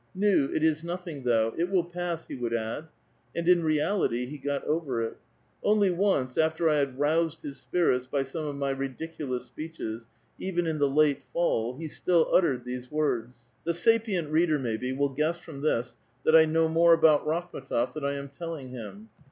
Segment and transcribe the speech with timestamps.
[0.17, 2.87] Nu^ it is nothing though; it '^ill pass," he would add.
[3.35, 5.15] And in reality he got over it.
[5.63, 10.07] Onl3' once, after I had roused his spirits by some of my ridicu lous speeches,
[10.39, 13.43] even in the late fall, he still uttered these ^words.
[13.63, 18.03] The sapient reader, maybe, will guess from this that I know 3nore about Rakhm^tgf than
[18.03, 19.09] I am telliug him.